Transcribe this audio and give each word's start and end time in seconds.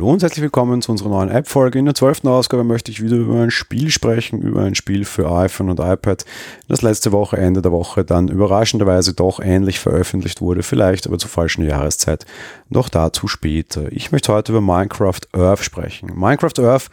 Hallo 0.00 0.12
und 0.12 0.22
herzlich 0.22 0.40
willkommen 0.40 0.80
zu 0.80 0.92
unserer 0.92 1.10
neuen 1.10 1.28
App-Folge. 1.28 1.78
In 1.78 1.84
der 1.84 1.94
zwölften 1.94 2.26
Ausgabe 2.26 2.64
möchte 2.64 2.90
ich 2.90 3.02
wieder 3.02 3.16
über 3.16 3.42
ein 3.42 3.50
Spiel 3.50 3.90
sprechen, 3.90 4.40
über 4.40 4.62
ein 4.62 4.74
Spiel 4.74 5.04
für 5.04 5.30
iPhone 5.30 5.68
und 5.68 5.78
iPad, 5.78 6.24
das 6.68 6.80
letzte 6.80 7.12
Woche, 7.12 7.36
Ende 7.36 7.60
der 7.60 7.70
Woche, 7.70 8.02
dann 8.02 8.28
überraschenderweise 8.28 9.12
doch 9.12 9.40
ähnlich 9.40 9.78
veröffentlicht 9.78 10.40
wurde, 10.40 10.62
vielleicht 10.62 11.06
aber 11.06 11.18
zur 11.18 11.28
falschen 11.28 11.66
Jahreszeit. 11.66 12.24
Doch 12.70 12.88
dazu 12.88 13.28
später. 13.28 13.92
Ich 13.92 14.10
möchte 14.10 14.32
heute 14.32 14.52
über 14.52 14.62
Minecraft 14.62 15.20
Earth 15.34 15.62
sprechen. 15.62 16.18
Minecraft 16.18 16.58
Earth 16.60 16.88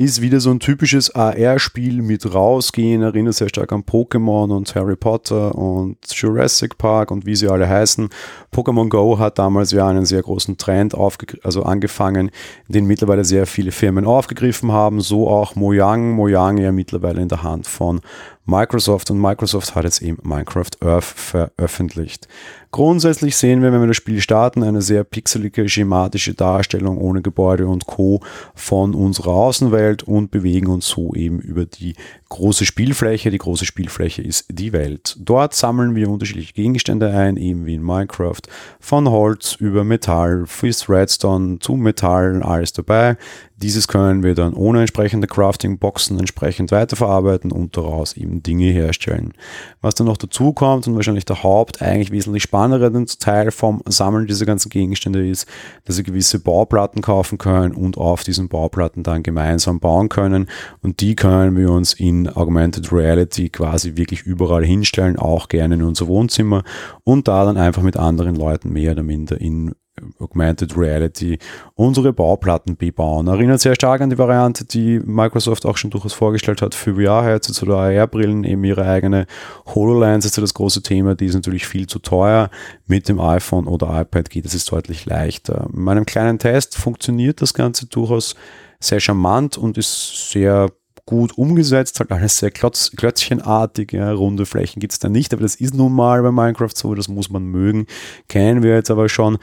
ist 0.00 0.22
wieder 0.22 0.40
so 0.40 0.50
ein 0.50 0.60
typisches 0.60 1.14
AR-Spiel 1.14 2.00
mit 2.00 2.32
rausgehen, 2.32 3.02
erinnert 3.02 3.34
sehr 3.34 3.50
stark 3.50 3.70
an 3.70 3.82
Pokémon 3.82 4.50
und 4.50 4.74
Harry 4.74 4.96
Potter 4.96 5.54
und 5.54 5.98
Jurassic 6.10 6.78
Park 6.78 7.10
und 7.10 7.26
wie 7.26 7.36
sie 7.36 7.48
alle 7.48 7.68
heißen. 7.68 8.08
Pokémon 8.50 8.88
Go 8.88 9.18
hat 9.18 9.38
damals 9.38 9.72
ja 9.72 9.86
einen 9.86 10.06
sehr 10.06 10.22
großen 10.22 10.56
Trend 10.56 10.94
also 11.42 11.64
angefangen, 11.64 12.30
den 12.68 12.86
mittlerweile 12.86 13.26
sehr 13.26 13.46
viele 13.46 13.72
Firmen 13.72 14.06
aufgegriffen 14.06 14.72
haben, 14.72 15.02
so 15.02 15.28
auch 15.28 15.54
Mojang. 15.54 16.12
Mojang 16.12 16.56
ja 16.56 16.72
mittlerweile 16.72 17.20
in 17.20 17.28
der 17.28 17.42
Hand 17.42 17.66
von 17.66 18.00
Microsoft 18.46 19.10
und 19.10 19.20
Microsoft 19.20 19.74
hat 19.74 19.84
jetzt 19.84 20.00
eben 20.00 20.18
Minecraft 20.22 20.70
Earth 20.80 21.04
veröffentlicht. 21.04 22.26
Grundsätzlich 22.72 23.36
sehen 23.36 23.62
wir, 23.62 23.72
wenn 23.72 23.80
wir 23.80 23.88
das 23.88 23.96
Spiel 23.96 24.20
starten, 24.20 24.62
eine 24.62 24.80
sehr 24.80 25.02
pixelige, 25.02 25.68
schematische 25.68 26.34
Darstellung 26.34 26.98
ohne 26.98 27.20
Gebäude 27.20 27.66
und 27.66 27.86
Co. 27.86 28.20
von 28.54 28.94
unserer 28.94 29.32
Außenwelt 29.32 30.04
und 30.04 30.30
bewegen 30.30 30.68
uns 30.68 30.86
so 30.86 31.12
eben 31.14 31.40
über 31.40 31.66
die 31.66 31.96
große 32.30 32.64
Spielfläche. 32.64 33.30
Die 33.30 33.38
große 33.38 33.66
Spielfläche 33.66 34.22
ist 34.22 34.46
die 34.48 34.72
Welt. 34.72 35.16
Dort 35.18 35.54
sammeln 35.54 35.94
wir 35.94 36.08
unterschiedliche 36.08 36.54
Gegenstände 36.54 37.10
ein, 37.10 37.36
eben 37.36 37.66
wie 37.66 37.74
in 37.74 37.82
Minecraft. 37.82 38.40
Von 38.78 39.10
Holz 39.10 39.56
über 39.56 39.84
Metall, 39.84 40.46
bis 40.62 40.88
Redstone 40.88 41.58
zu 41.58 41.74
Metall, 41.74 42.42
alles 42.42 42.72
dabei. 42.72 43.16
Dieses 43.62 43.88
können 43.88 44.22
wir 44.22 44.34
dann 44.34 44.54
ohne 44.54 44.80
entsprechende 44.80 45.26
Crafting-Boxen 45.26 46.18
entsprechend 46.18 46.72
weiterverarbeiten 46.72 47.52
und 47.52 47.76
daraus 47.76 48.16
eben 48.16 48.42
Dinge 48.42 48.72
herstellen. 48.72 49.34
Was 49.82 49.94
dann 49.94 50.06
noch 50.06 50.16
dazu 50.16 50.54
kommt 50.54 50.88
und 50.88 50.96
wahrscheinlich 50.96 51.26
der 51.26 51.42
Haupt, 51.42 51.82
eigentlich 51.82 52.10
wesentlich 52.10 52.42
spannendere 52.42 53.04
Teil 53.18 53.50
vom 53.50 53.82
Sammeln 53.86 54.26
dieser 54.26 54.46
ganzen 54.46 54.70
Gegenstände 54.70 55.28
ist, 55.28 55.46
dass 55.84 55.96
Sie 55.96 56.02
gewisse 56.02 56.38
Bauplatten 56.38 57.02
kaufen 57.02 57.36
können 57.36 57.74
und 57.74 57.98
auf 57.98 58.24
diesen 58.24 58.48
Bauplatten 58.48 59.02
dann 59.02 59.22
gemeinsam 59.22 59.78
bauen 59.78 60.08
können. 60.08 60.48
Und 60.80 61.02
die 61.02 61.14
können 61.14 61.54
wir 61.54 61.70
uns 61.70 61.92
in 61.92 62.19
Augmented 62.28 62.92
Reality 62.92 63.48
quasi 63.48 63.96
wirklich 63.96 64.22
überall 64.22 64.64
hinstellen, 64.64 65.18
auch 65.18 65.48
gerne 65.48 65.76
in 65.76 65.82
unser 65.82 66.06
Wohnzimmer 66.06 66.62
und 67.04 67.28
da 67.28 67.44
dann 67.44 67.56
einfach 67.56 67.82
mit 67.82 67.96
anderen 67.96 68.36
Leuten 68.36 68.72
mehr 68.72 68.92
oder 68.92 69.02
minder 69.02 69.40
in 69.40 69.74
Augmented 70.18 70.76
Reality 70.76 71.38
unsere 71.74 72.12
Bauplatten 72.12 72.76
bebauen. 72.76 73.26
Erinnert 73.26 73.60
sehr 73.60 73.74
stark 73.74 74.00
an 74.00 74.10
die 74.10 74.18
Variante, 74.18 74.64
die 74.64 74.98
Microsoft 75.00 75.66
auch 75.66 75.76
schon 75.76 75.90
durchaus 75.90 76.12
vorgestellt 76.12 76.62
hat 76.62 76.74
für 76.74 76.94
VR-Headsets 76.94 77.62
oder 77.62 77.78
AR-Brillen, 77.78 78.44
eben 78.44 78.64
ihre 78.64 78.86
eigene 78.86 79.26
HoloLens 79.74 80.24
ist 80.24 80.36
ja 80.36 80.40
das 80.40 80.54
große 80.54 80.82
Thema, 80.82 81.14
die 81.14 81.26
ist 81.26 81.34
natürlich 81.34 81.66
viel 81.66 81.86
zu 81.86 81.98
teuer. 81.98 82.50
Mit 82.86 83.08
dem 83.08 83.20
iPhone 83.20 83.66
oder 83.66 84.00
iPad 84.00 84.30
geht 84.30 84.46
es 84.46 84.64
deutlich 84.64 85.06
leichter. 85.06 85.68
In 85.72 85.82
meinem 85.82 86.06
kleinen 86.06 86.38
Test 86.38 86.76
funktioniert 86.76 87.42
das 87.42 87.54
Ganze 87.54 87.86
durchaus 87.86 88.34
sehr 88.80 89.00
charmant 89.00 89.58
und 89.58 89.76
ist 89.76 90.30
sehr 90.30 90.70
gut 91.10 91.36
umgesetzt, 91.36 91.98
halt 91.98 92.12
alles 92.12 92.38
sehr 92.38 92.52
klotz, 92.52 92.92
klötzchenartig, 92.96 93.92
ja, 93.92 94.12
runde 94.12 94.46
Flächen 94.46 94.78
gibt 94.78 94.92
es 94.92 95.00
da 95.00 95.08
nicht, 95.08 95.34
aber 95.34 95.42
das 95.42 95.56
ist 95.56 95.74
nun 95.74 95.92
mal 95.92 96.22
bei 96.22 96.30
Minecraft 96.30 96.70
so, 96.74 96.94
das 96.94 97.08
muss 97.08 97.30
man 97.30 97.42
mögen, 97.44 97.86
kennen 98.28 98.62
wir 98.62 98.74
jetzt 98.74 98.92
aber 98.92 99.08
schon. 99.08 99.38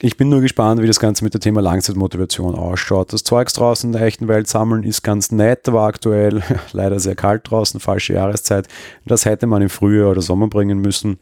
Ich 0.00 0.18
bin 0.18 0.28
nur 0.28 0.42
gespannt, 0.42 0.82
wie 0.82 0.86
das 0.86 1.00
Ganze 1.00 1.24
mit 1.24 1.32
dem 1.32 1.40
Thema 1.40 1.62
Langzeitmotivation 1.62 2.54
ausschaut. 2.54 3.12
Das 3.12 3.24
Zeugs 3.24 3.54
draußen 3.54 3.88
in 3.88 3.98
der 3.98 4.06
echten 4.06 4.28
Welt 4.28 4.48
sammeln 4.48 4.84
ist 4.84 5.02
ganz 5.02 5.32
nett, 5.32 5.66
aber 5.66 5.82
aktuell 5.82 6.42
leider 6.72 7.00
sehr 7.00 7.16
kalt 7.16 7.50
draußen, 7.50 7.80
falsche 7.80 8.12
Jahreszeit. 8.12 8.68
Das 9.06 9.24
hätte 9.24 9.46
man 9.46 9.62
im 9.62 9.70
Frühjahr 9.70 10.10
oder 10.10 10.22
Sommer 10.22 10.48
bringen 10.48 10.78
müssen. 10.78 11.18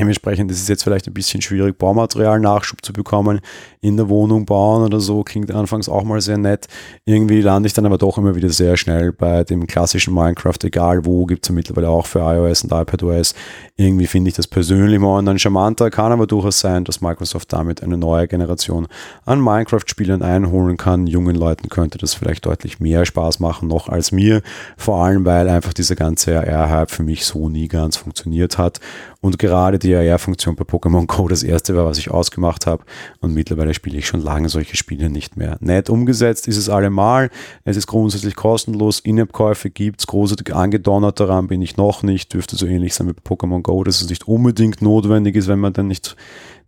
Dementsprechend 0.00 0.50
ist 0.50 0.62
es 0.62 0.68
jetzt 0.68 0.82
vielleicht 0.82 1.06
ein 1.08 1.12
bisschen 1.12 1.42
schwierig, 1.42 1.76
Baumaterial-Nachschub 1.76 2.82
zu 2.82 2.94
bekommen, 2.94 3.40
in 3.82 3.98
der 3.98 4.08
Wohnung 4.08 4.46
bauen 4.46 4.82
oder 4.82 4.98
so, 4.98 5.22
klingt 5.24 5.50
anfangs 5.50 5.90
auch 5.90 6.04
mal 6.04 6.22
sehr 6.22 6.38
nett. 6.38 6.68
Irgendwie 7.04 7.42
lande 7.42 7.66
ich 7.66 7.74
dann 7.74 7.84
aber 7.84 7.98
doch 7.98 8.16
immer 8.16 8.34
wieder 8.34 8.48
sehr 8.48 8.78
schnell 8.78 9.12
bei 9.12 9.44
dem 9.44 9.66
klassischen 9.66 10.14
Minecraft, 10.14 10.56
egal 10.62 11.04
wo, 11.04 11.26
gibt 11.26 11.44
es 11.44 11.50
ja 11.50 11.54
mittlerweile 11.54 11.90
auch 11.90 12.06
für 12.06 12.20
iOS 12.20 12.64
und 12.64 12.72
iPadOS. 12.72 13.34
Irgendwie 13.76 14.06
finde 14.06 14.30
ich 14.30 14.36
das 14.36 14.46
persönlich 14.46 14.98
mal 14.98 15.22
dann 15.22 15.38
charmanter, 15.38 15.90
kann 15.90 16.12
aber 16.12 16.26
durchaus 16.26 16.60
sein, 16.60 16.84
dass 16.84 17.02
Microsoft 17.02 17.52
damit 17.52 17.82
eine 17.82 17.98
neue 17.98 18.26
Generation 18.26 18.88
an 19.26 19.38
Minecraft-Spielern 19.40 20.22
einholen 20.22 20.78
kann. 20.78 21.06
Jungen 21.08 21.36
Leuten 21.36 21.68
könnte 21.68 21.98
das 21.98 22.14
vielleicht 22.14 22.46
deutlich 22.46 22.80
mehr 22.80 23.04
Spaß 23.04 23.38
machen, 23.38 23.68
noch 23.68 23.90
als 23.90 24.12
mir, 24.12 24.40
vor 24.78 25.04
allem 25.04 25.26
weil 25.26 25.46
einfach 25.50 25.74
dieser 25.74 25.94
ganze 25.94 26.38
AR-Hype 26.38 26.90
für 26.90 27.02
mich 27.02 27.26
so 27.26 27.50
nie 27.50 27.68
ganz 27.68 27.98
funktioniert 27.98 28.56
hat 28.56 28.80
und 29.20 29.38
gerade 29.38 29.78
die 29.90 30.10
AR-Funktion 30.10 30.56
bei 30.56 30.64
Pokémon 30.64 31.06
Go 31.06 31.28
das 31.28 31.42
erste 31.42 31.74
war, 31.76 31.84
was 31.84 31.98
ich 31.98 32.10
ausgemacht 32.10 32.66
habe. 32.66 32.84
Und 33.20 33.34
mittlerweile 33.34 33.74
spiele 33.74 33.98
ich 33.98 34.06
schon 34.06 34.22
lange 34.22 34.48
solche 34.48 34.76
Spiele 34.76 35.10
nicht 35.10 35.36
mehr. 35.36 35.56
Nett 35.60 35.90
umgesetzt 35.90 36.48
ist 36.48 36.56
es 36.56 36.68
allemal. 36.68 37.30
Es 37.64 37.76
ist 37.76 37.86
grundsätzlich 37.86 38.36
kostenlos. 38.36 39.00
In-App-Käufe 39.00 39.70
gibt 39.70 40.00
es. 40.00 40.06
Großartig 40.06 40.54
angedonnert 40.54 41.20
daran 41.20 41.48
bin 41.48 41.62
ich 41.62 41.76
noch 41.76 42.02
nicht. 42.02 42.32
Dürfte 42.32 42.56
so 42.56 42.66
ähnlich 42.66 42.94
sein 42.94 43.08
wie 43.08 43.12
bei 43.12 43.22
Pokémon 43.22 43.62
Go, 43.62 43.84
dass 43.84 44.00
es 44.00 44.08
nicht 44.08 44.28
unbedingt 44.28 44.82
notwendig 44.82 45.36
ist, 45.36 45.48
wenn 45.48 45.60
man 45.60 45.72
dann 45.72 45.88
nicht 45.88 46.16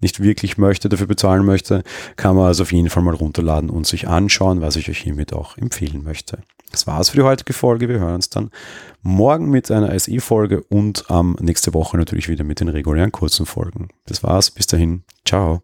nicht 0.01 0.21
wirklich 0.21 0.59
möchte, 0.59 0.89
dafür 0.89 1.07
bezahlen 1.07 1.47
möchte, 1.47 1.85
kann 2.17 2.35
man 2.35 2.47
also 2.47 2.65
auf 2.65 2.73
jeden 2.73 2.91
Fall 2.91 3.05
mal 3.05 3.15
runterladen 3.15 3.71
und 3.71 3.87
sich 3.87 4.09
anschauen, 4.09 4.61
was 4.61 4.75
ich 4.75 4.91
euch 4.91 4.99
hiermit 4.99 5.33
auch 5.33 5.57
empfehlen 5.57 6.03
möchte. 6.03 6.39
Das 6.73 6.87
war's 6.87 7.11
für 7.11 7.19
die 7.19 7.23
heutige 7.23 7.53
Folge. 7.53 7.89
Wir 7.89 8.01
hören 8.01 8.17
uns 8.17 8.31
dann 8.31 8.51
morgen 9.03 9.51
mit 9.51 9.71
einer 9.71 9.97
SE-Folge 9.99 10.63
und 10.65 11.05
ähm, 11.11 11.37
nächste 11.41 11.75
Woche 11.75 11.97
natürlich 11.97 12.29
wieder 12.29 12.45
mit 12.45 12.61
den 12.61 12.69
regulären 12.69 13.13
kurzen 13.13 13.47
Folgen. 13.47 13.89
Das 14.07 14.23
war's. 14.23 14.51
Bis 14.51 14.67
dahin. 14.67 15.05
Ciao. 15.25 15.63